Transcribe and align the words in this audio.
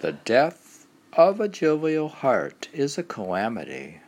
The 0.00 0.12
death 0.12 0.86
of 1.14 1.40
a 1.40 1.48
jovial 1.48 2.10
heart 2.10 2.68
is 2.74 2.98
a 2.98 3.02
calamity. 3.02 4.02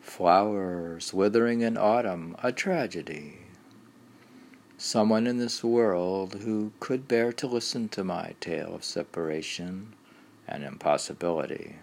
Flowers 0.00 1.14
withering 1.14 1.60
in 1.60 1.78
autumn, 1.78 2.34
a 2.42 2.50
tragedy. 2.50 3.38
Someone 4.76 5.28
in 5.28 5.38
this 5.38 5.62
world 5.62 6.42
who 6.42 6.72
could 6.80 7.06
bear 7.06 7.32
to 7.34 7.46
listen 7.46 7.88
to 7.90 8.02
my 8.02 8.34
tale 8.40 8.74
of 8.74 8.84
separation 8.84 9.94
and 10.48 10.64
impossibility. 10.64 11.76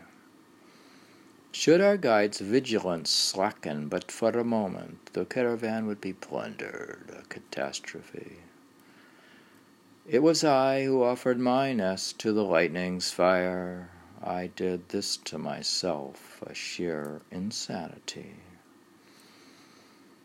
Should 1.53 1.79
our 1.79 1.97
guide's 1.97 2.41
vigilance 2.41 3.09
slacken 3.09 3.87
but 3.87 4.11
for 4.11 4.31
a 4.31 4.43
moment, 4.43 5.13
the 5.13 5.23
caravan 5.23 5.87
would 5.87 6.01
be 6.01 6.11
plundered, 6.11 7.17
a 7.17 7.25
catastrophe. 7.29 8.39
It 10.05 10.21
was 10.21 10.43
I 10.43 10.83
who 10.83 11.01
offered 11.01 11.39
my 11.39 11.71
nest 11.71 12.19
to 12.19 12.33
the 12.33 12.43
lightning's 12.43 13.11
fire. 13.11 13.89
I 14.21 14.47
did 14.47 14.89
this 14.89 15.15
to 15.15 15.37
myself, 15.37 16.43
a 16.45 16.53
sheer 16.53 17.21
insanity. 17.31 18.35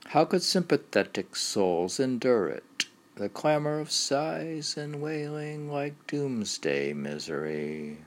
How 0.07 0.25
could 0.25 0.43
sympathetic 0.43 1.37
souls 1.37 2.01
endure 2.01 2.49
it? 2.49 2.87
The 3.15 3.29
clamor 3.29 3.79
of 3.79 3.93
sighs 3.93 4.77
and 4.77 5.01
wailing 5.01 5.71
like 5.71 6.09
doomsday 6.09 6.93
misery. 6.93 7.99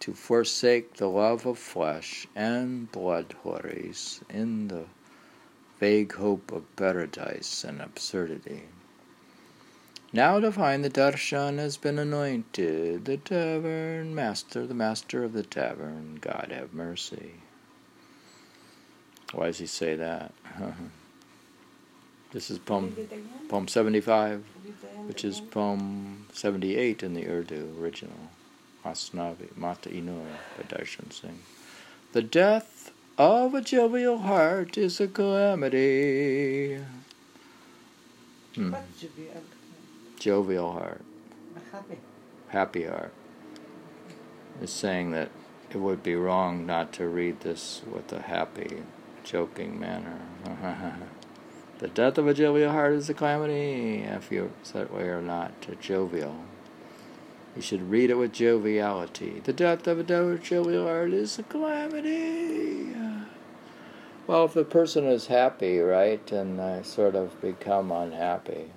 To 0.00 0.14
forsake 0.14 0.94
the 0.94 1.08
love 1.08 1.44
of 1.44 1.58
flesh 1.58 2.26
and 2.34 2.90
blood 2.90 3.34
houris 3.44 4.22
in 4.30 4.68
the 4.68 4.86
vague 5.78 6.14
hope 6.14 6.52
of 6.52 6.74
paradise 6.76 7.64
and 7.64 7.82
absurdity. 7.82 8.62
Now 10.16 10.40
to 10.40 10.50
find 10.50 10.82
the 10.82 10.88
darshan 10.88 11.58
has 11.58 11.76
been 11.76 11.98
anointed, 11.98 13.04
the 13.04 13.18
tavern 13.18 14.14
master, 14.14 14.66
the 14.66 14.72
master 14.72 15.22
of 15.24 15.34
the 15.34 15.42
tavern, 15.42 16.16
God 16.22 16.50
have 16.50 16.72
mercy. 16.72 17.34
Why 19.34 19.48
does 19.48 19.58
he 19.58 19.66
say 19.66 19.94
that? 19.94 20.32
this 22.32 22.50
is 22.50 22.58
poem, 22.58 22.96
poem 23.50 23.68
75, 23.68 24.42
which 25.06 25.22
is 25.22 25.42
poem 25.42 26.24
78 26.32 27.02
in 27.02 27.12
the 27.12 27.28
Urdu 27.28 27.76
original, 27.78 28.30
Masnavi, 28.86 29.54
Mata 29.54 29.90
Inur 29.90 30.24
by 30.56 30.62
Darshan 30.62 31.12
Singh. 31.12 31.40
The 32.12 32.22
death 32.22 32.90
of 33.18 33.52
a 33.52 33.60
jovial 33.60 34.16
heart 34.16 34.78
is 34.78 34.98
a 34.98 35.08
calamity. 35.08 36.80
Hmm 38.54 38.74
jovial 40.18 40.72
heart, 40.72 41.02
happy. 41.72 41.98
happy 42.48 42.84
heart, 42.84 43.12
is 44.60 44.70
saying 44.70 45.10
that 45.12 45.30
it 45.70 45.76
would 45.76 46.02
be 46.02 46.14
wrong 46.14 46.66
not 46.66 46.92
to 46.94 47.06
read 47.06 47.40
this 47.40 47.82
with 47.90 48.12
a 48.12 48.22
happy, 48.22 48.82
joking 49.24 49.78
manner. 49.78 50.20
the 51.78 51.88
death 51.88 52.18
of 52.18 52.26
a 52.26 52.34
jovial 52.34 52.72
heart 52.72 52.94
is 52.94 53.10
a 53.10 53.14
calamity, 53.14 53.98
if 53.98 54.30
you're 54.30 54.50
that 54.72 54.92
way 54.92 55.04
or 55.04 55.20
not, 55.20 55.52
jovial. 55.80 56.36
You 57.54 57.62
should 57.62 57.90
read 57.90 58.10
it 58.10 58.14
with 58.14 58.32
joviality. 58.32 59.40
The 59.42 59.52
death 59.52 59.86
of 59.86 59.98
a 59.98 60.38
jovial 60.38 60.84
heart 60.86 61.12
is 61.12 61.38
a 61.38 61.42
calamity. 61.42 62.94
Well, 64.26 64.44
if 64.44 64.54
the 64.54 64.64
person 64.64 65.04
is 65.04 65.28
happy, 65.28 65.78
right, 65.78 66.32
and 66.32 66.60
I 66.60 66.82
sort 66.82 67.14
of 67.14 67.40
become 67.40 67.92
unhappy, 67.92 68.72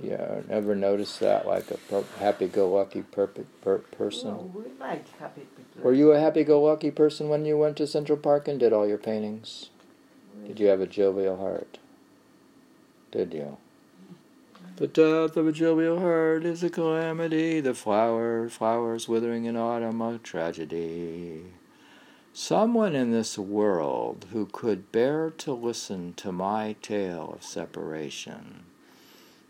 yeah, 0.00 0.42
never 0.48 0.74
noticed 0.76 1.18
that 1.20 1.46
like 1.46 1.66
a 1.70 2.04
happy-go-lucky 2.20 3.02
perfect 3.02 3.60
per- 3.62 3.78
person. 3.78 4.36
Well, 4.36 4.50
we 4.54 4.70
like 4.78 5.08
happy 5.18 5.40
people. 5.40 5.82
Were 5.82 5.92
you 5.92 6.12
a 6.12 6.20
happy-go-lucky 6.20 6.92
person 6.92 7.28
when 7.28 7.44
you 7.44 7.58
went 7.58 7.76
to 7.78 7.86
Central 7.86 8.18
Park 8.18 8.46
and 8.46 8.60
did 8.60 8.72
all 8.72 8.86
your 8.86 8.98
paintings? 8.98 9.70
Did 10.46 10.60
you 10.60 10.68
have 10.68 10.80
a 10.80 10.86
jovial 10.86 11.36
heart? 11.36 11.78
Did 13.10 13.34
you? 13.34 13.58
The 14.76 14.86
death 14.86 15.36
of 15.36 15.48
a 15.48 15.52
jovial 15.52 15.98
heart 15.98 16.44
is 16.44 16.62
a 16.62 16.70
calamity. 16.70 17.60
The 17.60 17.74
flower, 17.74 18.48
flowers 18.48 19.08
withering 19.08 19.46
in 19.46 19.56
autumn, 19.56 20.00
a 20.00 20.18
tragedy. 20.18 21.42
Someone 22.32 22.94
in 22.94 23.10
this 23.10 23.36
world 23.36 24.26
who 24.32 24.46
could 24.46 24.92
bear 24.92 25.30
to 25.38 25.52
listen 25.52 26.14
to 26.14 26.30
my 26.30 26.76
tale 26.80 27.32
of 27.34 27.42
separation 27.42 28.67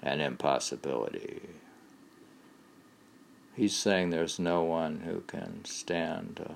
an 0.02 0.20
impossibility. 0.20 1.40
He's 3.54 3.74
saying 3.74 4.10
there's 4.10 4.38
no 4.38 4.62
one 4.62 5.00
who 5.00 5.22
can 5.22 5.64
stand 5.64 6.36
to 6.36 6.54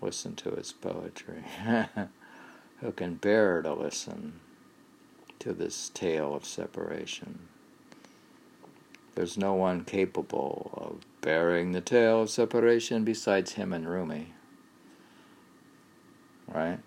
listen 0.00 0.34
to 0.36 0.50
his 0.50 0.72
poetry, 0.72 1.44
who 2.80 2.92
can 2.92 3.14
bear 3.14 3.62
to 3.62 3.72
listen 3.72 4.40
to 5.38 5.52
this 5.52 5.90
tale 5.90 6.34
of 6.34 6.44
separation. 6.44 7.48
There's 9.14 9.38
no 9.38 9.54
one 9.54 9.84
capable 9.84 10.70
of 10.74 11.04
bearing 11.20 11.72
the 11.72 11.80
tale 11.80 12.22
of 12.22 12.30
separation 12.30 13.04
besides 13.04 13.52
him 13.52 13.72
and 13.72 13.88
Rumi. 13.88 14.34
Right? 16.48 16.80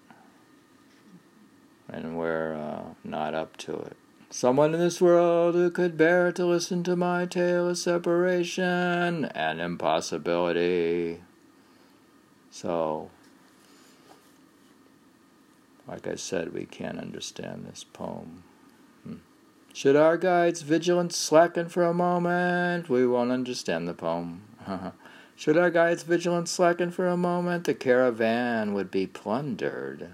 And 1.87 2.17
we're 2.17 2.55
uh, 2.55 2.93
not 3.05 3.33
up 3.33 3.55
to 3.57 3.73
it. 3.77 3.97
Someone 4.29 4.73
in 4.73 4.79
this 4.81 4.99
world 4.99 5.55
who 5.55 5.71
could 5.71 5.95
bear 5.95 6.33
to 6.33 6.45
listen 6.45 6.83
to 6.83 6.97
my 6.97 7.25
tale 7.25 7.69
of 7.69 7.77
separation 7.77 9.23
and 9.25 9.61
impossibility. 9.61 11.21
So, 12.51 13.09
like 15.87 16.07
I 16.07 16.15
said, 16.15 16.53
we 16.53 16.65
can't 16.65 16.99
understand 16.99 17.65
this 17.65 17.85
poem. 17.85 18.43
Hmm. 19.03 19.15
Should 19.73 19.95
our 19.95 20.17
guide's 20.17 20.61
vigilance 20.61 21.15
slacken 21.15 21.69
for 21.69 21.85
a 21.85 21.93
moment, 21.93 22.89
we 22.89 23.07
won't 23.07 23.31
understand 23.31 23.87
the 23.87 23.93
poem. 23.93 24.41
Should 25.37 25.57
our 25.57 25.69
guide's 25.69 26.03
vigilance 26.03 26.51
slacken 26.51 26.91
for 26.91 27.07
a 27.07 27.15
moment, 27.15 27.63
the 27.63 27.73
caravan 27.73 28.73
would 28.73 28.91
be 28.91 29.07
plundered. 29.07 30.09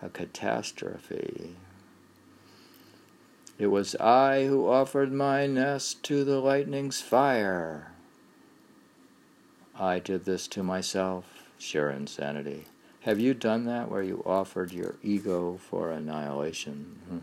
A 0.00 0.08
catastrophe. 0.08 1.56
It 3.58 3.68
was 3.68 3.94
I 3.96 4.44
who 4.46 4.68
offered 4.68 5.12
my 5.12 5.46
nest 5.46 6.02
to 6.04 6.24
the 6.24 6.40
lightning's 6.40 7.00
fire. 7.00 7.92
I 9.78 9.98
did 9.98 10.24
this 10.26 10.46
to 10.48 10.62
myself, 10.62 11.44
sheer 11.58 11.90
insanity. 11.90 12.66
Have 13.00 13.18
you 13.18 13.32
done 13.34 13.64
that 13.64 13.90
where 13.90 14.02
you 14.02 14.22
offered 14.26 14.72
your 14.72 14.96
ego 15.02 15.58
for 15.58 15.90
annihilation? 15.90 16.98
Hmm. 17.08 17.18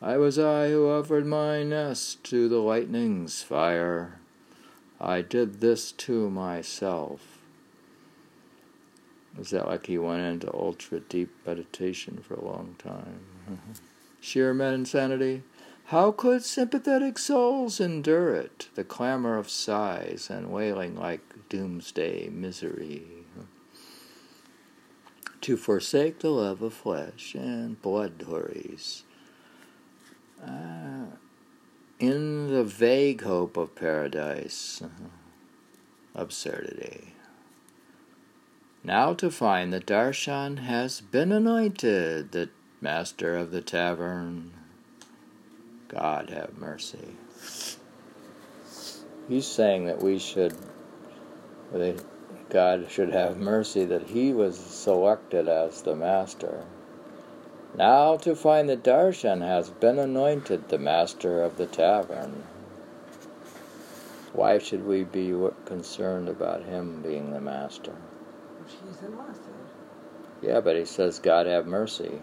I 0.00 0.16
was 0.18 0.38
I 0.38 0.68
who 0.68 0.88
offered 0.88 1.26
my 1.26 1.62
nest 1.62 2.22
to 2.24 2.48
the 2.48 2.58
lightning's 2.58 3.42
fire. 3.42 4.20
I 5.00 5.22
did 5.22 5.60
this 5.60 5.90
to 5.92 6.30
myself. 6.30 7.38
Was 9.36 9.50
that 9.50 9.66
like 9.66 9.86
he 9.86 9.98
went 9.98 10.22
into 10.22 10.52
ultra 10.54 11.00
deep 11.00 11.30
meditation 11.46 12.18
for 12.22 12.34
a 12.34 12.44
long 12.44 12.76
time? 12.78 13.20
Sheer 14.26 14.50
insanity. 14.60 15.44
How 15.86 16.10
could 16.10 16.42
sympathetic 16.42 17.16
souls 17.16 17.78
endure 17.78 18.34
it, 18.34 18.68
the 18.74 18.82
clamor 18.82 19.38
of 19.38 19.48
sighs 19.48 20.28
and 20.28 20.50
wailing 20.50 20.96
like 20.96 21.48
doomsday 21.48 22.28
misery? 22.30 23.04
To 25.42 25.56
forsake 25.56 26.18
the 26.18 26.30
love 26.30 26.60
of 26.60 26.74
flesh 26.74 27.36
and 27.36 27.80
blood 27.80 28.18
houris. 28.26 29.04
Uh, 30.44 31.14
in 32.00 32.48
the 32.48 32.64
vague 32.64 33.22
hope 33.22 33.56
of 33.56 33.76
paradise, 33.76 34.82
absurdity. 36.16 37.14
Now 38.82 39.14
to 39.14 39.30
find 39.30 39.72
that 39.72 39.86
Darshan 39.86 40.58
has 40.58 41.00
been 41.00 41.30
anointed, 41.30 42.32
the 42.32 42.50
Master 42.82 43.38
of 43.38 43.52
the 43.52 43.62
tavern, 43.62 44.52
God 45.88 46.28
have 46.28 46.58
mercy. 46.58 47.16
He's 49.30 49.46
saying 49.46 49.86
that 49.86 50.02
we 50.02 50.18
should, 50.18 50.54
that 51.72 52.04
God 52.50 52.90
should 52.90 53.14
have 53.14 53.38
mercy 53.38 53.86
that 53.86 54.02
he 54.02 54.34
was 54.34 54.58
selected 54.58 55.48
as 55.48 55.80
the 55.80 55.96
master. 55.96 56.64
Now 57.74 58.18
to 58.18 58.36
find 58.36 58.68
that 58.68 58.84
Darshan 58.84 59.40
has 59.40 59.70
been 59.70 59.98
anointed 59.98 60.68
the 60.68 60.78
master 60.78 61.42
of 61.42 61.56
the 61.56 61.66
tavern. 61.66 62.44
Why 64.34 64.58
should 64.58 64.84
we 64.84 65.04
be 65.04 65.32
concerned 65.64 66.28
about 66.28 66.62
him 66.62 67.00
being 67.00 67.32
the 67.32 67.40
master? 67.40 67.94
He's 68.66 68.98
the 68.98 69.08
master. 69.08 69.40
Yeah, 70.42 70.60
but 70.60 70.76
he 70.76 70.84
says, 70.84 71.18
God 71.18 71.46
have 71.46 71.66
mercy 71.66 72.20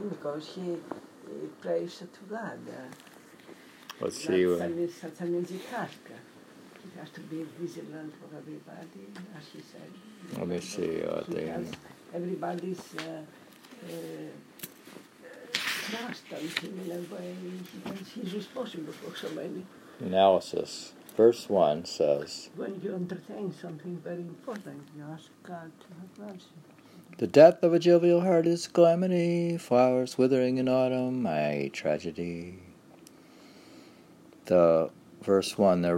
because 0.00 0.48
he, 0.54 0.76
prays 1.60 1.98
to 1.98 2.06
God. 2.30 2.58
Let's 4.00 4.16
see. 4.16 4.44
That, 4.44 4.50
what- 4.50 4.58
that 4.60 4.76
means, 4.76 5.00
that 5.00 5.20
means 5.28 5.50
he 5.50 5.60
has 5.70 5.90
to. 5.90 6.12
He 6.82 6.98
has 6.98 7.10
to 7.10 7.20
be 7.20 7.44
vigilant 7.58 8.14
for 8.14 8.36
everybody, 8.36 9.06
as 9.36 9.44
he 9.52 9.60
said. 9.60 10.38
Let 10.38 10.48
me 10.48 10.60
see 10.60 11.00
what 11.00 11.26
He 11.26 11.46
has 11.46 11.66
everybody's 12.14 12.80
uh, 12.98 13.20
uh, 13.84 13.88
trust 15.52 16.22
on 16.32 16.38
him 16.40 16.80
in 16.84 16.90
a 16.92 17.14
way. 17.14 17.34
He 18.14 18.20
he's 18.20 18.34
responsible 18.34 18.92
for 18.92 19.16
so 19.16 19.28
many. 19.34 19.64
Analysis. 20.00 20.92
Verse 21.16 21.48
1 21.48 21.84
says 21.84 22.50
When 22.54 22.80
you 22.80 22.94
entertain 22.94 23.52
something 23.52 23.96
very 24.04 24.20
important, 24.20 24.86
you 24.96 25.04
ask 25.12 25.24
God 25.42 25.72
to 25.80 25.86
have 25.98 26.32
mercy. 26.32 26.46
The 27.18 27.26
death 27.26 27.64
of 27.64 27.74
a 27.74 27.80
jovial 27.80 28.20
heart 28.20 28.46
is 28.46 28.68
calamity, 28.68 29.56
flowers 29.56 30.16
withering 30.16 30.58
in 30.58 30.68
autumn, 30.68 31.26
a 31.26 31.68
tragedy. 31.72 32.60
The 34.44 34.90
verse 35.20 35.58
1, 35.58 35.82
the 35.82 35.96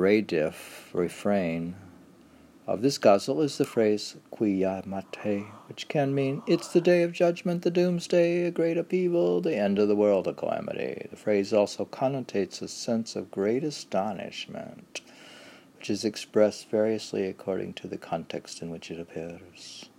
refrain 0.95 1.77
of 2.67 2.81
this 2.81 2.97
ghazal 2.97 3.43
is 3.43 3.59
the 3.59 3.67
phrase 3.67 4.17
Quiyamate, 4.33 5.45
which 5.69 5.89
can 5.89 6.15
mean 6.15 6.43
it's 6.47 6.69
the 6.69 6.81
day 6.81 7.03
of 7.03 7.13
judgment, 7.13 7.65
the 7.65 7.71
doomsday, 7.71 8.45
a 8.45 8.51
great 8.51 8.79
upheaval, 8.79 9.43
the 9.43 9.57
end 9.57 9.79
of 9.79 9.89
the 9.89 9.97
world, 9.97 10.27
a 10.27 10.33
calamity. 10.33 11.07
The 11.11 11.17
phrase 11.17 11.53
also 11.53 11.85
connotates 11.85 12.63
a 12.63 12.69
sense 12.69 13.15
of 13.15 13.31
great 13.31 13.63
astonishment, 13.63 15.03
which 15.77 15.91
is 15.91 16.03
expressed 16.03 16.71
variously 16.71 17.27
according 17.27 17.75
to 17.75 17.89
the 17.89 17.99
context 17.99 18.63
in 18.63 18.71
which 18.71 18.91
it 18.91 18.99
appears. 18.99 19.90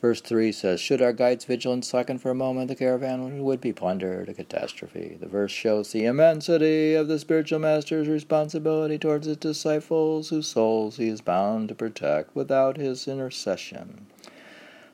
Verse 0.00 0.20
3 0.20 0.52
says, 0.52 0.78
Should 0.78 1.00
our 1.00 1.14
guide's 1.14 1.46
vigilance 1.46 1.88
slacken 1.88 2.18
for 2.18 2.30
a 2.30 2.34
moment, 2.34 2.68
the 2.68 2.76
caravan 2.76 3.42
would 3.42 3.60
be 3.62 3.72
plundered, 3.72 4.28
a 4.28 4.34
catastrophe. 4.34 5.16
The 5.18 5.26
verse 5.26 5.52
shows 5.52 5.90
the 5.90 6.04
immensity 6.04 6.92
of 6.94 7.08
the 7.08 7.18
spiritual 7.18 7.60
master's 7.60 8.06
responsibility 8.06 8.98
towards 8.98 9.26
his 9.26 9.38
disciples, 9.38 10.28
whose 10.28 10.48
souls 10.48 10.98
he 10.98 11.08
is 11.08 11.22
bound 11.22 11.70
to 11.70 11.74
protect 11.74 12.36
without 12.36 12.76
his 12.76 13.08
intercession. 13.08 14.06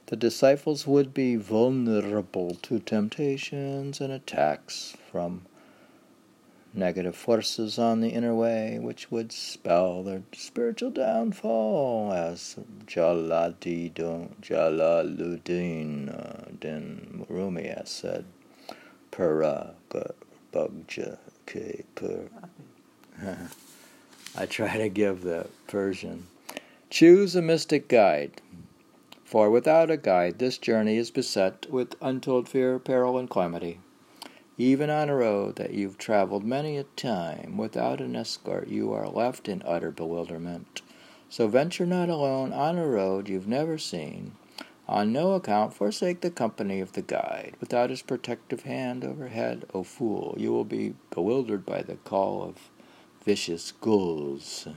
The 0.06 0.16
disciples 0.16 0.86
would 0.86 1.12
be 1.12 1.34
vulnerable 1.34 2.54
to 2.62 2.78
temptations 2.78 4.00
and 4.00 4.12
attacks 4.12 4.96
from 5.10 5.46
negative 6.74 7.14
forces 7.14 7.78
on 7.78 8.00
the 8.00 8.10
inner 8.10 8.34
way, 8.34 8.78
which 8.78 9.10
would 9.10 9.32
spell 9.32 10.02
their 10.02 10.22
spiritual 10.32 10.90
downfall, 10.90 12.12
as 12.12 12.56
Jalaludin, 12.86 14.30
Jalaluddin 14.40 16.08
uh, 16.08 16.50
din 16.58 17.26
Rumi 17.28 17.68
has 17.68 17.90
said. 17.90 18.24
Pura 19.10 19.74
bugja 20.52 21.18
ke 21.46 21.84
pur. 21.94 22.28
I 24.36 24.46
try 24.46 24.78
to 24.78 24.88
give 24.88 25.22
the 25.22 25.48
Persian. 25.66 26.26
Choose 26.88 27.36
a 27.36 27.42
mystic 27.42 27.88
guide. 27.88 28.40
For 29.24 29.50
without 29.50 29.90
a 29.90 29.96
guide, 29.96 30.38
this 30.38 30.58
journey 30.58 30.96
is 30.96 31.10
beset 31.10 31.70
with 31.70 31.96
untold 32.00 32.48
fear, 32.48 32.78
peril, 32.78 33.18
and 33.18 33.28
calamity. 33.28 33.80
Even 34.58 34.90
on 34.90 35.08
a 35.08 35.16
road 35.16 35.56
that 35.56 35.72
you've 35.72 35.96
traveled 35.96 36.44
many 36.44 36.76
a 36.76 36.84
time, 36.84 37.56
without 37.56 38.02
an 38.02 38.14
escort, 38.14 38.68
you 38.68 38.92
are 38.92 39.08
left 39.08 39.48
in 39.48 39.62
utter 39.64 39.90
bewilderment. 39.90 40.82
So 41.30 41.48
venture 41.48 41.86
not 41.86 42.10
alone 42.10 42.52
on 42.52 42.76
a 42.76 42.86
road 42.86 43.30
you've 43.30 43.48
never 43.48 43.78
seen. 43.78 44.32
On 44.86 45.10
no 45.10 45.32
account 45.32 45.72
forsake 45.72 46.20
the 46.20 46.30
company 46.30 46.80
of 46.80 46.92
the 46.92 47.00
guide. 47.00 47.56
Without 47.60 47.88
his 47.88 48.02
protective 48.02 48.64
hand 48.64 49.04
overhead, 49.04 49.64
O 49.72 49.84
fool, 49.84 50.34
you 50.36 50.52
will 50.52 50.66
be 50.66 50.96
bewildered 51.08 51.64
by 51.64 51.80
the 51.80 51.96
call 51.96 52.42
of 52.42 52.70
vicious 53.24 53.72
ghouls. 53.72 54.68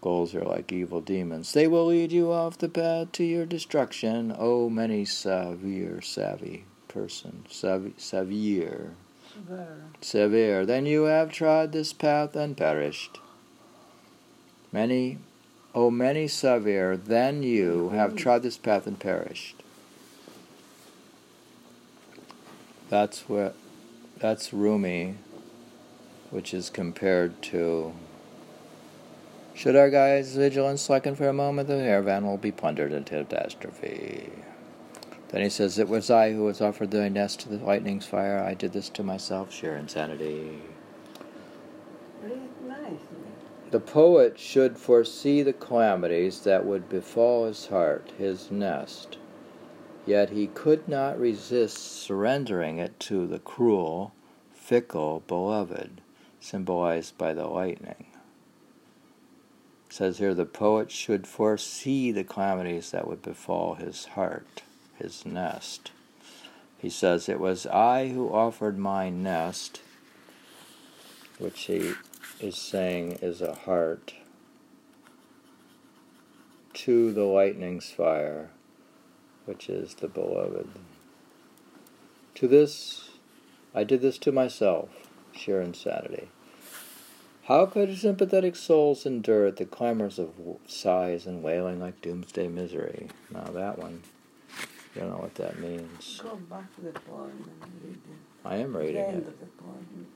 Ghouls 0.00 0.34
are 0.34 0.44
like 0.44 0.72
evil 0.72 1.00
demons. 1.00 1.52
They 1.52 1.68
will 1.68 1.86
lead 1.86 2.10
you 2.10 2.32
off 2.32 2.58
the 2.58 2.68
path 2.68 3.12
to 3.12 3.24
your 3.24 3.46
destruction, 3.46 4.34
O 4.36 4.68
many 4.68 5.04
severe 5.04 6.00
savvy 6.00 6.64
person, 6.90 7.44
severe, 7.48 8.90
Severe. 9.32 9.76
severe. 10.00 10.66
Then 10.66 10.86
you 10.86 11.04
have 11.04 11.32
trod 11.32 11.72
this 11.72 11.92
path 11.92 12.34
and 12.34 12.56
perished. 12.56 13.18
Many, 14.72 15.18
O 15.74 15.90
many 15.90 16.26
severe, 16.28 16.96
then 16.96 17.42
you 17.42 17.90
have 17.90 18.16
trod 18.16 18.42
this 18.42 18.58
path 18.58 18.86
and 18.86 18.98
perished. 18.98 19.62
That's 22.88 23.28
what, 23.28 23.54
that's 24.18 24.52
Rumi, 24.52 25.14
which 26.30 26.52
is 26.52 26.70
compared 26.70 27.40
to. 27.42 27.92
Should 29.54 29.76
our 29.76 29.90
guide's 29.90 30.34
vigilance 30.34 30.82
slacken 30.82 31.14
for 31.14 31.28
a 31.28 31.32
moment, 31.32 31.68
the 31.68 31.76
caravan 31.76 32.26
will 32.26 32.38
be 32.38 32.50
plundered 32.50 32.92
into 32.92 33.24
catastrophe. 33.24 34.30
Then 35.30 35.42
he 35.42 35.48
says, 35.48 35.78
It 35.78 35.88
was 35.88 36.10
I 36.10 36.32
who 36.32 36.44
was 36.44 36.60
offered 36.60 36.90
the 36.90 37.08
nest 37.08 37.40
to 37.40 37.48
the 37.48 37.64
lightning's 37.64 38.06
fire. 38.06 38.42
I 38.42 38.54
did 38.54 38.72
this 38.72 38.88
to 38.90 39.04
myself, 39.04 39.52
sheer 39.52 39.76
insanity. 39.76 40.62
The 43.70 43.80
poet 43.80 44.38
should 44.38 44.76
foresee 44.76 45.42
the 45.42 45.52
calamities 45.52 46.40
that 46.40 46.66
would 46.66 46.88
befall 46.88 47.46
his 47.46 47.66
heart, 47.66 48.12
his 48.18 48.50
nest. 48.50 49.18
Yet 50.04 50.30
he 50.30 50.48
could 50.48 50.88
not 50.88 51.20
resist 51.20 51.78
surrendering 51.78 52.78
it 52.78 52.98
to 53.00 53.28
the 53.28 53.38
cruel, 53.38 54.12
fickle 54.52 55.22
beloved, 55.28 56.00
symbolized 56.40 57.16
by 57.16 57.32
the 57.32 57.46
lightning. 57.46 58.06
It 59.86 59.92
says 59.92 60.18
here 60.18 60.34
the 60.34 60.46
poet 60.46 60.90
should 60.90 61.28
foresee 61.28 62.10
the 62.10 62.24
calamities 62.24 62.90
that 62.90 63.06
would 63.06 63.22
befall 63.22 63.74
his 63.74 64.06
heart, 64.06 64.62
his 65.00 65.24
nest. 65.26 65.90
He 66.78 66.90
says, 66.90 67.28
It 67.28 67.40
was 67.40 67.66
I 67.66 68.08
who 68.08 68.32
offered 68.32 68.78
my 68.78 69.10
nest, 69.10 69.80
which 71.38 71.62
he 71.62 71.92
is 72.40 72.56
saying 72.56 73.18
is 73.20 73.40
a 73.40 73.54
heart, 73.54 74.14
to 76.72 77.12
the 77.12 77.24
lightning's 77.24 77.90
fire, 77.90 78.50
which 79.44 79.68
is 79.68 79.94
the 79.94 80.08
beloved. 80.08 80.68
To 82.36 82.48
this, 82.48 83.10
I 83.74 83.84
did 83.84 84.00
this 84.00 84.16
to 84.18 84.32
myself, 84.32 84.88
sheer 85.32 85.60
insanity. 85.60 86.28
How 87.44 87.66
could 87.66 87.98
sympathetic 87.98 88.54
souls 88.54 89.04
endure 89.04 89.50
the 89.50 89.64
clamors 89.64 90.18
of 90.18 90.30
sighs 90.66 91.26
and 91.26 91.42
wailing 91.42 91.80
like 91.80 92.00
doomsday 92.00 92.48
misery? 92.48 93.08
Now 93.30 93.44
that 93.52 93.78
one, 93.78 94.02
you 94.94 95.02
don't 95.02 95.10
know 95.10 95.18
what 95.18 95.34
that 95.36 95.58
means. 95.58 96.20
Go 96.22 96.36
back 96.36 96.74
to 96.76 96.80
the 96.80 96.92
poem 96.92 97.50
and 97.62 97.72
read 97.84 97.94
it. 97.94 98.18
I 98.44 98.56
am 98.56 98.76
reading 98.76 98.96
end 98.96 99.22
it. 99.22 99.28
of 99.28 99.40
the 99.40 99.46
poem 99.46 100.06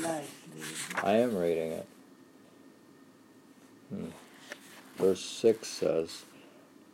nicely. 0.00 1.02
I 1.02 1.12
am 1.12 1.36
reading 1.36 1.72
it. 1.72 1.88
Hmm. 3.88 4.06
Verse 4.96 5.24
6 5.24 5.66
says, 5.66 6.24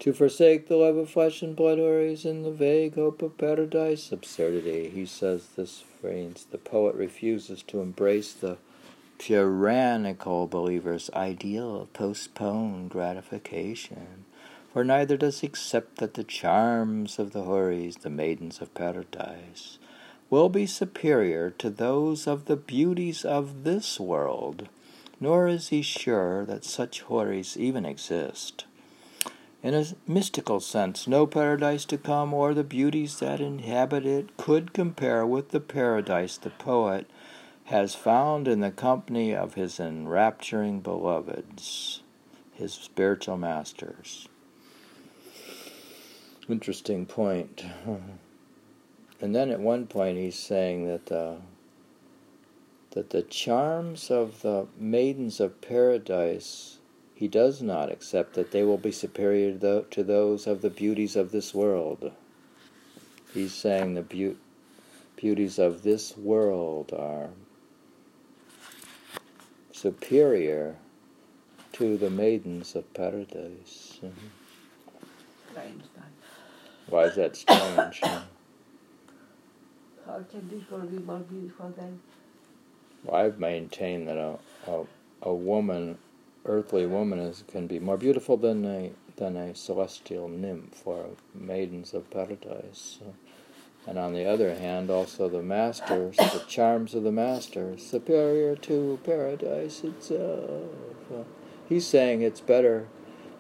To 0.01 0.13
forsake 0.13 0.69
the 0.69 0.77
love 0.77 0.97
of 0.97 1.11
flesh 1.11 1.43
and 1.43 1.57
blood 1.57 1.79
houris 1.79 2.25
in 2.25 2.43
the 2.43 2.53
vague 2.53 2.95
hope 2.95 3.23
of 3.23 3.39
paradise 3.39 4.13
absurdity. 4.13 4.91
He 4.91 5.07
says 5.07 5.49
this 5.57 5.83
phrase, 6.01 6.47
the 6.51 6.59
poet 6.59 6.95
refuses 6.95 7.63
to 7.65 7.81
embrace 7.81 8.33
the 8.33 8.59
tyrannical 9.19 10.47
believer's 10.47 11.11
ideal 11.15 11.81
of 11.81 11.93
postponed 11.93 12.91
gratification. 12.91 14.27
For 14.75 14.83
neither 14.83 15.17
does 15.17 15.39
he 15.39 15.47
accept 15.47 15.99
that 15.99 16.15
the 16.15 16.25
charms 16.25 17.21
of 17.21 17.33
the 17.33 17.45
houris, 17.45 17.95
the 18.01 18.11
maidens 18.11 18.61
of 18.61 18.75
paradise, 18.75 19.79
will 20.31 20.49
be 20.49 20.67
superior 20.67 21.51
to 21.59 21.71
those 21.71 22.27
of 22.27 22.47
the 22.47 22.57
beauties 22.57 23.25
of 23.25 23.63
this 23.63 24.01
world, 24.01 24.69
nor 25.21 25.47
is 25.47 25.69
he 25.69 25.81
sure 25.81 26.45
that 26.47 26.65
such 26.65 27.03
houris 27.03 27.57
even 27.57 27.87
exist. 27.87 28.65
In 29.63 29.75
a 29.75 29.87
mystical 30.09 30.59
sense, 30.59 31.07
no 31.07 31.25
paradise 31.25 31.85
to 31.85 31.97
come 31.97 32.35
or 32.35 32.53
the 32.53 32.65
beauties 32.65 33.21
that 33.21 33.39
inhabit 33.41 34.05
it 34.05 34.37
could 34.37 34.73
compare 34.73 35.25
with 35.25 35.51
the 35.51 35.61
paradise 35.61 36.37
the 36.37 36.51
poet 36.51 37.09
has 37.67 37.95
found 37.95 38.49
in 38.49 38.59
the 38.59 38.73
company 38.73 39.37
of 39.37 39.55
his 39.55 39.79
enrapturing 39.79 40.81
beloveds, 40.81 42.03
his 42.55 42.73
spiritual 42.73 43.37
masters. 43.37 44.27
Interesting 46.49 47.07
point. 47.07 47.65
And 49.21 49.35
then 49.35 49.51
at 49.51 49.61
one 49.61 49.87
point 49.87 50.19
he's 50.19 50.39
saying 50.39 50.87
that 50.87 51.11
uh, 51.11 51.37
that 52.91 53.11
the 53.11 53.23
charms 53.23 54.11
of 54.11 54.43
the 54.43 54.67
maidens 54.79 55.41
of 55.41 55.61
paradise 55.61 56.79
he 57.15 57.29
does 57.29 57.63
not 57.63 57.91
accept 57.91 58.35
that 58.35 58.51
they 58.51 58.65
will 58.65 58.77
be 58.77 58.91
superior 58.91 59.57
to, 59.91 60.03
those 60.03 60.47
of 60.47 60.63
the 60.63 60.71
beauties 60.71 61.15
of 61.15 61.31
this 61.31 61.55
world. 61.55 62.11
He's 63.33 63.55
saying 63.55 63.95
the 63.95 64.03
beau- 64.03 64.37
beauties 65.17 65.59
of 65.59 65.83
this 65.83 66.17
world 66.17 66.93
are 66.93 67.31
superior 69.73 70.77
to 71.73 71.97
the 71.97 72.11
maidens 72.11 72.75
of 72.75 72.93
paradise. 72.95 74.01
That. 75.55 76.14
Why 76.95 77.07
is 77.07 77.17
that 77.17 77.35
strange? 77.35 78.01
How 78.05 78.23
can 80.31 80.49
this 80.49 80.63
girl 80.71 80.87
be 80.87 80.99
more 80.99 81.19
beautiful 81.19 81.75
than 81.77 81.99
Well, 83.03 83.17
I've 83.17 83.41
maintained 83.41 84.07
that 84.07 84.17
a, 84.17 84.39
a, 84.69 84.85
a 85.23 85.35
woman, 85.35 85.99
earthly 86.45 86.87
woman, 86.87 87.19
is, 87.19 87.43
can 87.49 87.67
be 87.67 87.81
more 87.81 87.97
beautiful 87.97 88.37
than 88.37 88.65
a 88.65 88.93
than 89.17 89.37
a 89.37 89.57
celestial 89.57 90.29
nymph 90.29 90.87
or 90.87 91.07
maidens 91.35 91.95
of 91.95 92.09
paradise. 92.11 93.01
And 93.89 93.99
on 93.99 94.13
the 94.13 94.25
other 94.25 94.55
hand, 94.55 94.89
also 94.89 95.29
the 95.29 95.43
masters, 95.43 96.17
the 96.17 96.45
charms 96.47 96.95
of 96.95 97.03
the 97.03 97.11
master, 97.11 97.77
superior 97.77 98.55
to 98.55 99.01
paradise 99.03 99.83
itself. 99.83 101.27
He's 101.69 101.89
saying 101.89 102.23
it's 102.23 102.41
better. 102.41 102.87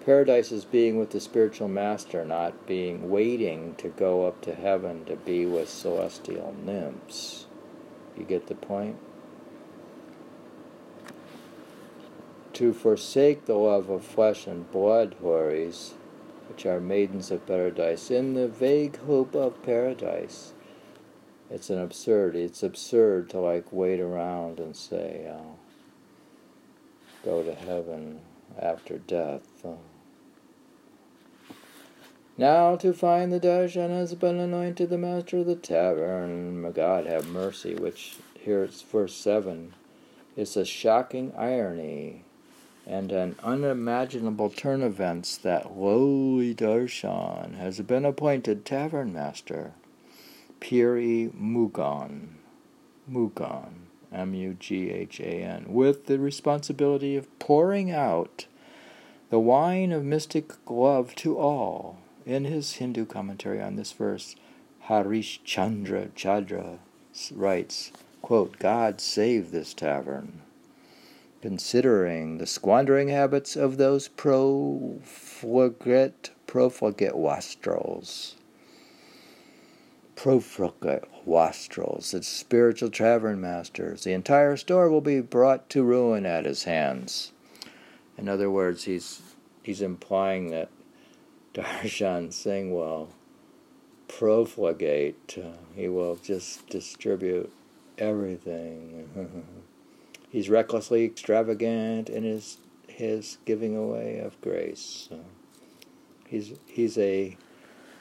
Paradise 0.04 0.52
is 0.52 0.64
being 0.64 0.98
with 0.98 1.10
the 1.10 1.20
spiritual 1.20 1.68
master, 1.68 2.24
not 2.24 2.66
being 2.66 3.10
waiting 3.10 3.74
to 3.76 3.88
go 3.88 4.26
up 4.26 4.40
to 4.42 4.54
heaven 4.54 5.04
to 5.06 5.16
be 5.16 5.46
with 5.46 5.68
celestial 5.68 6.54
nymphs. 6.64 7.46
You 8.16 8.24
get 8.24 8.46
the 8.48 8.54
point? 8.54 8.98
to 12.54 12.72
forsake 12.72 13.44
the 13.44 13.54
love 13.54 13.90
of 13.90 14.04
flesh 14.04 14.46
and 14.46 14.70
blood, 14.70 15.16
houris, 15.20 15.94
which 16.48 16.64
are 16.64 16.80
maidens 16.80 17.30
of 17.30 17.44
paradise, 17.46 18.10
in 18.10 18.34
the 18.34 18.48
vague 18.48 18.96
hope 19.00 19.34
of 19.34 19.62
paradise. 19.62 20.52
It's 21.50 21.68
an 21.68 21.80
absurdity. 21.80 22.44
It's 22.44 22.62
absurd 22.62 23.28
to 23.30 23.38
like 23.38 23.72
wait 23.72 24.00
around 24.00 24.60
and 24.60 24.74
say, 24.74 25.28
I'll 25.30 25.58
go 27.24 27.42
to 27.42 27.54
heaven 27.54 28.20
after 28.58 28.98
death. 28.98 29.42
Now 32.36 32.74
to 32.76 32.92
find 32.92 33.32
the 33.32 33.38
darshan 33.38 33.90
has 33.90 34.12
been 34.14 34.40
anointed 34.40 34.90
the 34.90 34.98
master 34.98 35.38
of 35.38 35.46
the 35.46 35.54
tavern. 35.54 36.60
May 36.62 36.72
God 36.72 37.06
have 37.06 37.28
mercy, 37.28 37.76
which 37.76 38.16
here 38.36 38.64
it's 38.64 38.82
verse 38.82 39.14
7. 39.14 39.72
It's 40.36 40.56
a 40.56 40.64
shocking 40.64 41.32
irony 41.38 42.24
and 42.84 43.12
an 43.12 43.36
unimaginable 43.40 44.50
turn 44.50 44.82
of 44.82 44.94
events 44.94 45.36
that 45.38 45.78
lowly 45.78 46.52
darshan 46.56 47.56
has 47.56 47.80
been 47.82 48.04
appointed 48.04 48.64
tavern 48.64 49.12
master, 49.12 49.74
Pir-e 50.58 51.28
Mughan, 51.28 52.30
Mughan, 53.08 53.74
M-U-G-H-A-N, 54.12 55.66
with 55.68 56.06
the 56.06 56.18
responsibility 56.18 57.14
of 57.16 57.38
pouring 57.38 57.92
out 57.92 58.46
the 59.30 59.38
wine 59.38 59.92
of 59.92 60.04
mystic 60.04 60.52
love 60.68 61.14
to 61.14 61.38
all. 61.38 61.98
In 62.26 62.44
his 62.44 62.74
Hindi 62.74 63.04
commentary 63.04 63.60
on 63.60 63.76
this 63.76 63.92
verse, 63.92 64.36
Harish 64.80 65.42
Chandra 65.44 66.08
Chadra 66.16 66.78
writes, 67.32 67.92
quote, 68.22 68.58
God 68.58 69.00
save 69.00 69.50
this 69.50 69.74
tavern 69.74 70.42
considering 71.44 72.38
the 72.38 72.46
squandering 72.46 73.08
habits 73.08 73.54
of 73.54 73.76
those 73.76 74.08
profligate, 74.08 75.02
profligate 76.46 77.14
wastrels. 77.14 78.36
Profligate 80.16 81.04
wastrels, 81.26 82.14
its 82.14 82.28
spiritual 82.28 82.88
tavern 82.88 83.42
masters. 83.42 84.04
The 84.04 84.14
entire 84.14 84.56
store 84.56 84.88
will 84.88 85.02
be 85.02 85.20
brought 85.20 85.68
to 85.68 85.82
ruin 85.82 86.24
at 86.24 86.46
his 86.46 86.64
hands. 86.64 87.32
In 88.16 88.26
other 88.26 88.50
words, 88.50 88.84
he's 88.84 89.20
he's 89.62 89.82
implying 89.82 90.48
that 90.48 90.70
Darshan 91.54 92.32
Singh 92.32 92.74
will 92.74 93.10
profligate. 94.08 95.38
He 95.74 95.88
will 95.88 96.16
just 96.16 96.68
distribute 96.68 97.52
everything. 97.96 99.08
He's 100.30 100.50
recklessly 100.50 101.04
extravagant 101.04 102.10
in 102.10 102.24
his 102.24 102.58
his 102.88 103.38
giving 103.44 103.76
away 103.76 104.18
of 104.18 104.40
grace. 104.40 105.08
He's 106.26 106.54
he's 106.66 106.98
a 106.98 107.36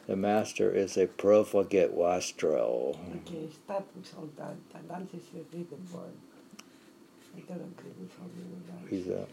the 0.07 0.15
master 0.15 0.71
is 0.71 0.97
a 0.97 1.05
profligate 1.05 1.93
wastrel. 1.93 2.99
Okay, 3.27 3.47
start 3.51 3.85
with 3.95 4.13
all 4.17 4.29
that. 4.37 4.55
And 4.73 4.89
that 4.89 5.15
is 5.15 5.27
a 5.35 5.55
written 5.55 5.87
word. 5.93 6.17
I 7.37 7.39
don't 7.41 7.61
agree 7.61 7.91
with 7.99 8.11
all 8.19 8.29
you 8.35 8.97
He's 8.97 9.07
a 9.07 9.25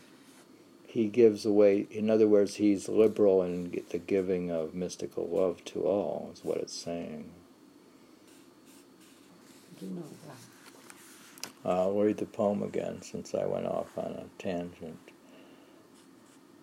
he 0.90 1.06
gives 1.06 1.47
away. 1.47 1.87
In 1.92 2.11
other 2.11 2.26
words, 2.26 2.56
he's 2.56 2.88
liberal 2.88 3.42
in 3.42 3.80
the 3.90 3.99
giving 3.99 4.50
of 4.50 4.75
mystical 4.75 5.28
love 5.28 5.64
to 5.66 5.85
all. 5.85 6.30
Is 6.35 6.44
what 6.44 6.59
it's 6.59 6.75
saying. 6.75 7.30
You 9.80 9.88
know. 9.88 10.02
I'll 11.64 11.92
read 11.92 12.16
the 12.16 12.26
poem 12.26 12.62
again 12.62 13.02
since 13.02 13.35
I 13.35 13.47
went 13.47 13.66
off 13.66 13.97
on 13.97 14.12
a 14.12 14.42
tangent. 14.42 14.99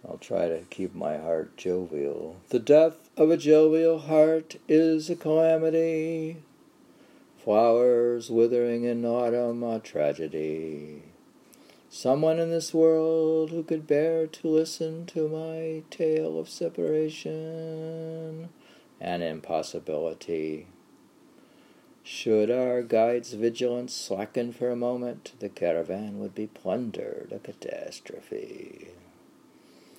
I'll 0.05 0.17
try 0.17 0.49
to 0.49 0.63
keep 0.69 0.93
my 0.93 1.17
heart 1.17 1.55
jovial. 1.55 2.35
The 2.49 2.59
death 2.59 3.09
of 3.15 3.31
a 3.31 3.37
jovial 3.37 3.99
heart 3.99 4.57
is 4.67 5.09
a 5.09 5.15
calamity. 5.15 6.37
Flowers 7.37 8.29
withering 8.29 8.83
in 8.83 9.05
autumn, 9.05 9.63
a 9.63 9.79
tragedy. 9.79 11.03
Someone 11.89 12.37
in 12.37 12.49
this 12.49 12.73
world 12.73 13.49
who 13.49 13.63
could 13.63 13.87
bear 13.87 14.27
to 14.27 14.47
listen 14.47 15.05
to 15.07 15.29
my 15.29 15.83
tale 15.89 16.37
of 16.37 16.49
separation, 16.49 18.49
an 18.99 19.21
impossibility. 19.21 20.67
Should 22.03 22.51
our 22.51 22.83
guide's 22.83 23.33
vigilance 23.33 23.93
slacken 23.93 24.51
for 24.51 24.69
a 24.69 24.75
moment, 24.75 25.31
the 25.39 25.47
caravan 25.47 26.19
would 26.19 26.35
be 26.35 26.47
plundered, 26.47 27.31
a 27.33 27.39
catastrophe. 27.39 28.89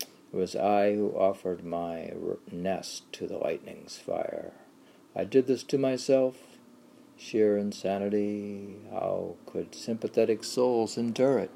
It 0.00 0.36
was 0.36 0.54
I 0.54 0.94
who 0.94 1.16
offered 1.16 1.64
my 1.64 2.12
nest 2.52 3.10
to 3.14 3.26
the 3.26 3.38
lightning's 3.38 3.96
fire. 3.96 4.52
I 5.16 5.24
did 5.24 5.46
this 5.46 5.62
to 5.64 5.78
myself, 5.78 6.36
sheer 7.18 7.58
insanity. 7.58 8.76
How 8.90 9.34
could 9.44 9.74
sympathetic 9.74 10.44
souls 10.44 10.96
endure 10.96 11.38
it? 11.38 11.50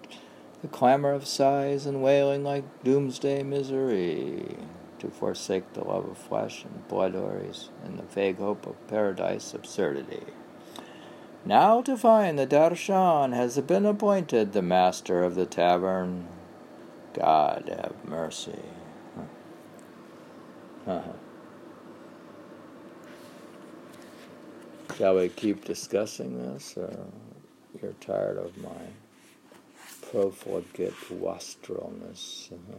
The 0.60 0.68
clamor 0.68 1.12
of 1.12 1.26
sighs 1.26 1.86
and 1.86 2.02
wailing 2.02 2.44
like 2.44 2.84
doomsday 2.84 3.42
misery 3.42 4.56
to 4.98 5.08
forsake 5.08 5.72
the 5.72 5.84
love 5.84 6.08
of 6.08 6.18
flesh 6.18 6.64
and 6.64 6.86
blood 6.88 7.14
houris 7.14 7.70
in 7.84 7.96
the 7.96 8.02
vague 8.02 8.38
hope 8.38 8.66
of 8.66 8.86
paradise 8.88 9.54
absurdity. 9.54 10.22
Now 11.44 11.82
to 11.82 11.96
find 11.96 12.38
the 12.38 12.46
darshan 12.46 13.34
has 13.34 13.58
been 13.60 13.84
appointed 13.84 14.52
the 14.52 14.62
master 14.62 15.24
of 15.24 15.34
the 15.34 15.46
tavern. 15.46 16.28
God 17.14 17.68
have 17.68 18.08
mercy. 18.08 18.62
Uh-huh. 20.86 21.12
Shall 25.02 25.16
we 25.16 25.30
keep 25.30 25.64
discussing 25.64 26.38
this, 26.38 26.76
or 26.76 26.88
you're 27.82 27.92
tired 27.94 28.38
of 28.38 28.56
my 28.56 28.70
profligate 30.00 30.94
wastrelness, 31.10 32.50
uh, 32.52 32.76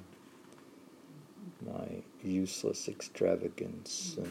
my 1.69 2.01
useless 2.23 2.87
extravagance, 2.87 4.15
uh, 4.17 4.25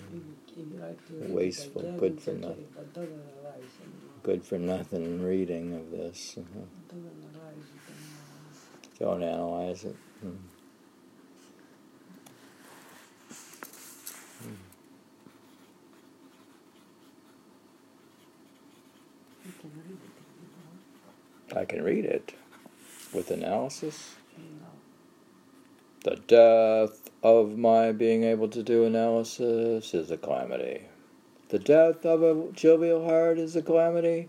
wasteful, 1.10 1.82
good 1.98 2.18
for 2.18 2.32
nothing 2.32 2.66
good 4.22 4.42
for 4.42 4.56
nothing 4.56 5.22
reading 5.22 5.74
of 5.74 5.90
this. 5.90 6.38
Uh-huh. 6.38 6.64
Don't 8.98 9.22
analyze 9.22 9.84
it. 9.84 9.96
Hmm. 10.22 10.36
I 21.54 21.61
can 21.72 21.82
read 21.82 22.04
it 22.04 22.34
with 23.14 23.30
analysis. 23.30 24.16
The 26.04 26.16
death 26.16 27.10
of 27.22 27.56
my 27.56 27.92
being 27.92 28.24
able 28.24 28.48
to 28.48 28.62
do 28.62 28.84
analysis 28.84 29.94
is 29.94 30.10
a 30.10 30.18
calamity. 30.18 30.82
The 31.48 31.58
death 31.58 32.04
of 32.04 32.22
a 32.22 32.52
jovial 32.52 33.04
heart 33.04 33.38
is 33.38 33.56
a 33.56 33.62
calamity. 33.62 34.28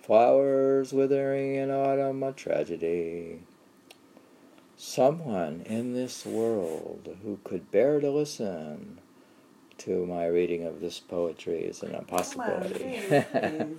Flowers 0.00 0.92
withering 0.92 1.56
in 1.56 1.70
autumn, 1.70 2.22
a 2.22 2.32
tragedy. 2.32 3.40
Someone 4.76 5.62
in 5.66 5.92
this 5.92 6.24
world 6.24 7.16
who 7.22 7.40
could 7.42 7.72
bear 7.72 7.98
to 7.98 8.10
listen 8.10 9.00
to 9.78 10.06
my 10.06 10.26
reading 10.26 10.64
of 10.64 10.80
this 10.80 11.00
poetry 11.00 11.60
is 11.60 11.82
an 11.82 11.94
impossibility. 11.94 13.00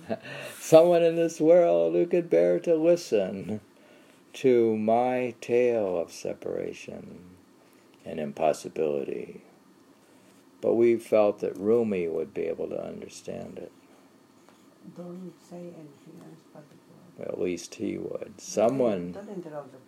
Someone 0.58 1.02
in 1.02 1.16
this 1.16 1.40
world 1.40 1.94
who 1.94 2.06
could 2.06 2.30
bear 2.30 2.60
to 2.60 2.74
listen 2.74 3.60
to 4.34 4.76
my 4.76 5.34
tale 5.40 5.98
of 5.98 6.12
separation 6.12 7.20
and 8.04 8.20
impossibility. 8.20 9.42
But 10.60 10.74
we 10.74 10.96
felt 10.96 11.40
that 11.40 11.56
Rumi 11.56 12.08
would 12.08 12.34
be 12.34 12.42
able 12.42 12.68
to 12.68 12.84
understand 12.84 13.58
it. 13.58 13.72
Don't 14.96 15.32
say 15.48 15.56
anything 15.56 16.20
else 16.20 16.42
but 16.52 16.64
the. 16.68 17.28
At 17.28 17.40
least 17.40 17.74
he 17.74 17.98
would. 17.98 18.34
Someone 18.38 19.12
Don't 19.12 19.28
interrupt 19.28 19.72
the 19.72 19.78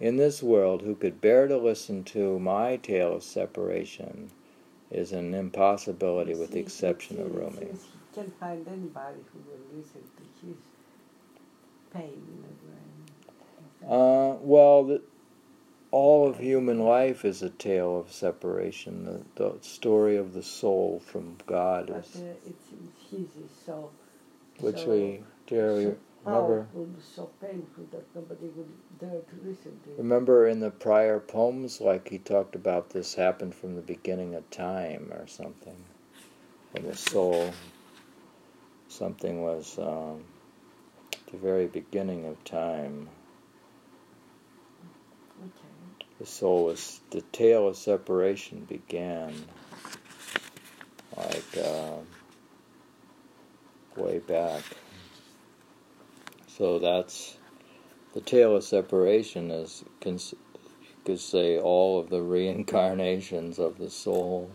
in 0.00 0.16
this 0.16 0.42
world 0.42 0.82
who 0.82 0.94
could 0.94 1.20
bear 1.20 1.46
to 1.46 1.56
listen 1.56 2.02
to 2.04 2.38
my 2.38 2.76
tale 2.76 3.14
of 3.14 3.22
separation 3.22 4.30
is 4.90 5.12
an 5.12 5.34
impossibility 5.34 6.34
with 6.34 6.52
the 6.52 6.60
exception 6.60 7.20
of 7.20 7.32
since- 7.32 7.56
Rumi. 7.56 7.72
can't 8.14 8.40
find 8.40 8.66
anybody 8.68 9.18
who 9.32 9.38
will 9.50 9.78
listen 9.78 10.00
to 10.16 10.46
his 10.46 10.56
pain 11.92 12.12
in 12.12 12.42
the 12.42 13.88
brain. 13.88 13.90
Uh, 13.90 14.36
well, 14.40 14.84
the, 14.84 15.02
all 15.90 16.28
of 16.28 16.38
human 16.38 16.80
life 16.80 17.24
is 17.24 17.42
a 17.42 17.50
tale 17.50 17.98
of 17.98 18.12
separation. 18.12 19.04
The, 19.04 19.22
the 19.36 19.58
story 19.62 20.16
of 20.16 20.32
the 20.32 20.42
soul 20.42 21.02
from 21.04 21.36
God 21.46 21.88
but 21.88 21.98
is, 21.98 22.16
uh, 22.16 22.34
it's, 22.46 22.64
it's 22.72 23.10
his 23.10 23.44
is 23.44 23.50
so, 23.64 23.90
which 24.60 24.80
so, 24.80 24.90
we 24.90 25.22
dearly 25.46 25.94
remember. 26.24 26.64
powerful, 26.72 26.88
so 27.14 27.30
painful 27.40 27.84
that 27.92 28.04
nobody 28.14 28.48
would 28.48 28.70
dare 28.98 29.20
to 29.20 29.48
listen 29.48 29.78
to 29.84 29.90
it. 29.90 29.98
Remember 29.98 30.46
in 30.46 30.60
the 30.60 30.70
prior 30.70 31.20
poems, 31.20 31.80
like 31.80 32.08
he 32.08 32.18
talked 32.18 32.54
about 32.54 32.90
this 32.90 33.14
happened 33.14 33.54
from 33.54 33.76
the 33.76 33.82
beginning 33.82 34.34
of 34.34 34.48
time 34.50 35.12
or 35.12 35.26
something. 35.26 35.76
When 36.72 36.86
the 36.86 36.96
soul, 36.96 37.52
something 38.88 39.42
was 39.42 39.78
um, 39.78 40.24
the 41.30 41.36
very 41.36 41.66
beginning 41.66 42.26
of 42.26 42.42
time. 42.44 43.08
Okay. 45.40 45.74
The 46.18 46.26
soul 46.26 46.64
was, 46.64 47.00
the 47.10 47.20
tale 47.20 47.68
of 47.68 47.76
separation 47.76 48.64
began 48.64 49.34
like 51.16 51.58
uh, 51.58 51.96
way 53.96 54.18
back. 54.18 54.62
So 56.56 56.78
that's 56.78 57.36
the 58.12 58.20
tale 58.20 58.54
of 58.54 58.62
separation 58.62 59.50
is 59.50 59.82
you 60.04 60.20
could 61.04 61.18
say 61.18 61.58
all 61.58 61.98
of 61.98 62.10
the 62.10 62.22
reincarnations 62.22 63.58
of 63.58 63.78
the 63.78 63.90
soul 63.90 64.52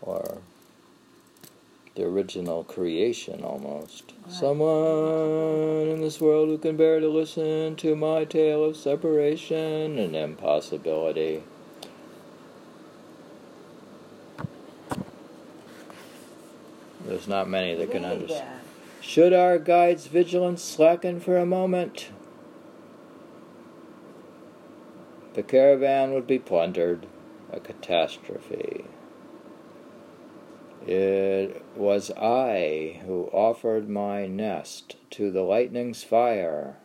or 0.00 0.38
the 1.96 2.04
original 2.04 2.64
creation 2.64 3.44
almost. 3.44 4.14
Right. 4.24 4.32
Someone 4.32 5.88
in 5.88 6.00
this 6.00 6.18
world 6.18 6.48
who 6.48 6.56
can 6.56 6.78
bear 6.78 6.98
to 6.98 7.08
listen 7.08 7.76
to 7.76 7.94
my 7.94 8.24
tale 8.24 8.64
of 8.64 8.74
separation 8.74 9.98
and 9.98 10.16
impossibility. 10.16 11.42
There's 17.04 17.28
not 17.28 17.50
many 17.50 17.74
that 17.74 17.90
can 17.90 18.06
understand. 18.06 18.60
Should 19.08 19.32
our 19.32 19.58
guide's 19.58 20.06
vigilance 20.06 20.62
slacken 20.62 21.18
for 21.18 21.38
a 21.38 21.46
moment, 21.46 22.10
the 25.32 25.42
caravan 25.42 26.12
would 26.12 26.26
be 26.26 26.38
plundered, 26.38 27.06
a 27.50 27.58
catastrophe. 27.58 28.84
It 30.86 31.64
was 31.74 32.10
I 32.18 33.00
who 33.06 33.30
offered 33.32 33.88
my 33.88 34.26
nest 34.26 34.96
to 35.12 35.30
the 35.30 35.40
lightning's 35.40 36.04
fire. 36.04 36.76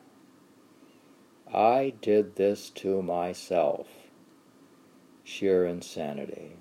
I 1.53 1.93
did 1.99 2.37
this 2.37 2.69
to 2.75 3.01
myself. 3.01 3.87
Sheer 5.25 5.65
insanity. 5.65 6.55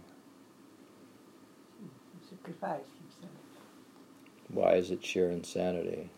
Sacrifice. 2.28 2.91
Why 4.52 4.74
is 4.74 4.90
it 4.90 5.04
sheer 5.04 5.30
insanity? 5.30 6.10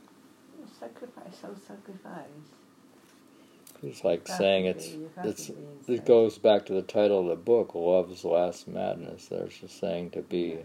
Sacrifice, 0.79 1.37
self-sacrifice. 1.41 2.27
It's 3.83 4.03
like 4.03 4.27
saying 4.27 4.67
it's 4.67 4.89
you 4.93 5.11
it's 5.23 5.51
it 5.87 6.05
goes 6.05 6.39
back 6.39 6.67
to 6.67 6.73
the 6.75 6.83
title 6.83 7.21
of 7.21 7.27
the 7.27 7.37
book, 7.37 7.75
Love's 7.75 8.25
Last 8.25 8.67
Madness. 8.67 9.27
There's 9.27 9.63
a 9.63 9.69
saying 9.69 10.11
to 10.13 10.23
be 10.23 10.59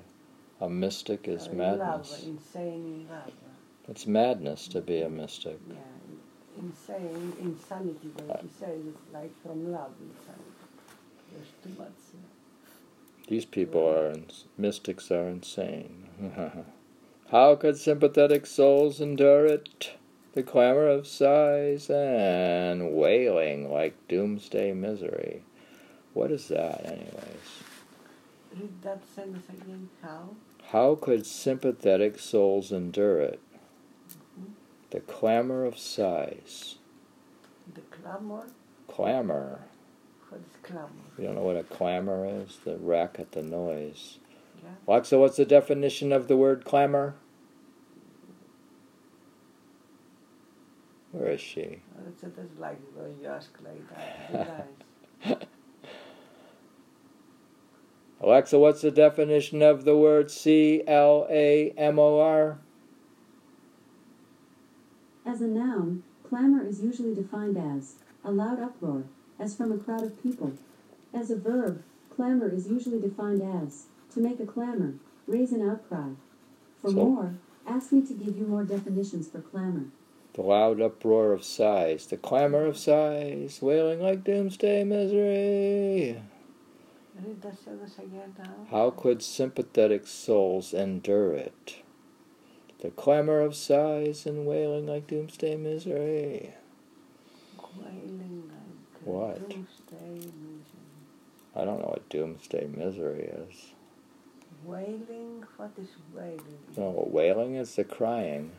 a 0.59 0.69
mystic 0.69 1.27
is 1.27 1.47
Uh, 1.47 1.51
in 1.51 1.57
madness. 1.57 2.09
Love, 2.09 2.27
insane 2.27 3.07
love. 3.09 3.33
It's 3.87 4.07
madness 4.07 4.67
to 4.69 4.81
be 4.81 5.01
a 5.01 5.09
mystic. 5.09 5.59
Yeah, 5.67 5.75
insane, 6.57 7.33
insanity, 7.39 8.09
what 8.25 8.41
he 8.41 8.49
says 8.49 8.79
is 8.79 8.95
like 9.13 9.31
from 9.43 9.71
love, 9.71 9.91
insanity. 10.01 10.51
There's 11.31 11.47
too 11.63 11.79
much. 11.79 11.91
These 13.27 13.45
people 13.45 13.87
are 13.87 14.09
ins- 14.11 14.45
mystics 14.57 15.11
are 15.11 15.27
insane. 15.27 16.07
How 17.31 17.55
could 17.55 17.77
sympathetic 17.77 18.47
souls 18.47 18.99
endure 18.99 19.45
it? 19.45 19.91
The 20.33 20.41
clamor 20.41 20.87
of 20.87 21.05
sighs 21.05 21.87
and 21.87 22.95
wailing 22.95 23.71
like 23.71 24.07
doomsday 24.07 24.73
misery. 24.73 25.43
What 26.13 26.31
is 26.31 26.47
that, 26.47 26.83
anyways? 26.85 27.63
Read 28.59 28.81
that 28.81 29.03
sentence 29.13 29.45
again. 29.47 29.89
How? 30.01 30.29
How 30.69 30.95
could 30.95 31.27
sympathetic 31.27 32.17
souls 32.17 32.71
endure 32.71 33.19
it? 33.21 33.39
Mhm. 34.39 34.53
The 34.89 35.01
clamor 35.01 35.65
of 35.65 35.77
sighs. 35.77 36.79
The 37.71 37.81
clamor. 37.81 38.47
Clamor. 38.87 39.59
What 40.29 40.41
is 40.41 40.57
clamor? 40.63 40.89
You 41.19 41.25
don't 41.25 41.35
know 41.35 41.43
what 41.43 41.57
a 41.57 41.63
clamor 41.63 42.25
is? 42.25 42.57
The 42.65 42.77
racket, 42.77 43.33
the 43.33 43.43
noise. 43.43 44.17
Yeah. 44.63 44.69
Alexa, 44.87 45.17
what's 45.17 45.37
the 45.37 45.45
definition 45.45 46.11
of 46.11 46.27
the 46.27 46.37
word 46.37 46.65
clamor? 46.65 47.15
Where 51.11 51.31
is 51.31 51.41
she? 51.41 51.81
Well, 51.95 52.07
It's 52.07 52.21
just 52.21 52.35
like 52.59 52.79
when 52.95 53.15
you 53.21 53.27
ask 53.27 53.51
like 53.63 53.81
that. 55.23 55.47
Alexa, 58.21 58.59
what's 58.59 58.81
the 58.81 58.91
definition 58.91 59.61
of 59.61 59.85
the 59.85 59.95
word 59.95 60.29
C 60.29 60.83
L 60.85 61.25
A 61.29 61.71
M 61.77 61.97
O 61.97 62.19
R? 62.19 62.59
As 65.25 65.41
a 65.41 65.47
noun, 65.47 66.03
clamor 66.27 66.65
is 66.65 66.81
usually 66.81 67.15
defined 67.15 67.57
as 67.57 67.95
a 68.23 68.31
loud 68.31 68.59
uproar, 68.59 69.03
as 69.39 69.55
from 69.55 69.71
a 69.71 69.77
crowd 69.77 70.03
of 70.03 70.21
people. 70.21 70.53
As 71.13 71.31
a 71.31 71.37
verb, 71.37 71.83
clamor 72.13 72.49
is 72.49 72.67
usually 72.67 72.99
defined 72.99 73.41
as 73.41 73.85
to 74.13 74.19
make 74.19 74.39
a 74.39 74.45
clamor, 74.45 74.95
raise 75.27 75.51
an 75.51 75.67
outcry. 75.67 76.09
For 76.81 76.89
So- 76.91 76.95
more, 76.95 77.35
ask 77.67 77.91
me 77.91 78.01
to 78.01 78.13
give 78.13 78.37
you 78.37 78.45
more 78.45 78.63
definitions 78.63 79.27
for 79.29 79.41
clamor. 79.41 79.85
The 80.33 80.41
loud 80.41 80.79
uproar 80.79 81.33
of 81.33 81.43
sighs, 81.43 82.07
the 82.07 82.17
clamor 82.17 82.65
of 82.65 82.77
sighs, 82.77 83.61
wailing 83.61 83.99
like 84.01 84.23
doomsday 84.23 84.83
misery. 84.83 86.21
Read 87.21 87.41
that 87.41 87.57
sentence 87.59 87.97
again 87.99 88.33
now. 88.37 88.65
How 88.69 88.91
could 88.91 89.21
sympathetic 89.21 90.07
souls 90.07 90.73
endure 90.73 91.33
it? 91.33 91.83
The 92.79 92.91
clamor 92.91 93.41
of 93.41 93.55
sighs 93.55 94.25
and 94.25 94.45
wailing 94.45 94.87
like 94.87 95.07
doomsday 95.07 95.57
misery. 95.57 96.53
Wailing 97.77 98.49
like 98.49 99.05
What? 99.05 99.49
doomsday 99.49 100.15
misery. 100.15 100.63
I 101.55 101.65
don't 101.65 101.79
know 101.79 101.87
what 101.87 102.07
doomsday 102.07 102.67
misery 102.67 103.23
is. 103.49 103.73
Wailing? 104.63 105.43
What 105.57 105.71
is 105.77 105.89
wailing? 106.13 106.57
You 106.75 107.07
wailing 107.07 107.55
is? 107.55 107.75
The 107.75 107.83
crying. 107.83 108.51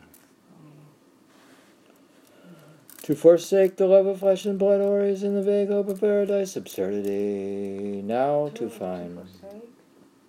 To 3.03 3.15
forsake 3.15 3.77
the 3.77 3.87
love 3.87 4.05
of 4.05 4.19
flesh 4.19 4.45
and 4.45 4.59
blood 4.59 4.79
houris 4.79 5.23
in 5.23 5.33
the 5.33 5.41
vague 5.41 5.69
hope 5.69 5.89
of 5.89 5.99
paradise 5.99 6.55
absurdity. 6.55 8.01
Now 8.03 8.49
to 8.53 8.69
find 8.69 9.15
forsake? 9.15 9.69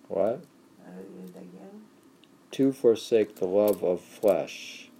what? 0.08 0.44
To 2.52 2.72
forsake 2.72 3.36
the 3.36 3.46
love 3.46 3.82
of 3.82 4.00
flesh 4.00 4.90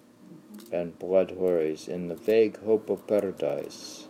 mm-hmm. 0.55 0.75
and 0.75 0.99
blood 0.99 1.31
houris 1.39 1.89
in 1.89 2.09
the 2.09 2.15
vague 2.15 2.63
hope 2.63 2.91
of 2.91 3.07
paradise. 3.07 4.07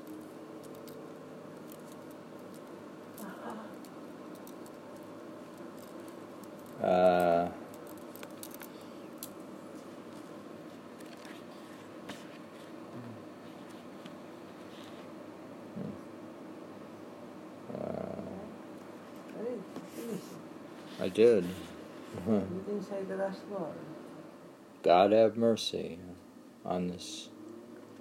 Uh, 6.92 7.48
uh, 17.72 18.20
I 21.00 21.08
did. 21.08 21.46
You 22.28 22.62
didn't 22.66 22.82
say 22.82 23.02
the 23.08 23.16
last 23.16 23.40
word. 23.48 23.72
God 24.82 25.12
have 25.12 25.38
mercy 25.38 25.98
on 26.66 26.88
this 26.88 27.30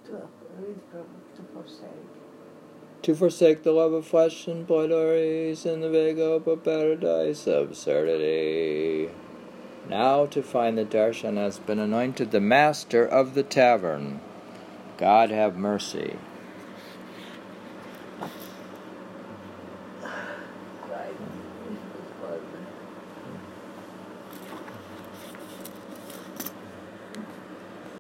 To 0.04 0.12
to 0.12 1.44
forsake. 1.54 2.21
To 3.04 3.16
forsake 3.16 3.64
the 3.64 3.72
love 3.72 3.94
of 3.94 4.06
flesh 4.06 4.48
and 4.48 4.68
pleasures 4.68 5.66
in 5.66 5.82
the 5.82 5.90
vague 5.90 6.18
hope 6.18 6.46
of 6.46 6.64
paradise 6.64 7.48
absurdity. 7.48 9.10
Now 9.90 10.28
to 10.28 10.44
find 10.44 10.78
the 10.78 10.86
darshan 10.86 11.38
has 11.38 11.58
been 11.58 11.80
anointed 11.80 12.30
the 12.30 12.40
master 12.40 13.04
of 13.04 13.34
the 13.34 13.42
tavern. 13.42 14.22
God 14.98 15.32
have 15.32 15.58
mercy. 15.58 16.18